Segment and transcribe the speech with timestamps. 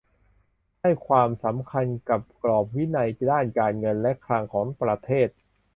[0.81, 5.29] ให้ความสำคัญกับกรอบวินัยด้านการเงินการคลังของประเทศ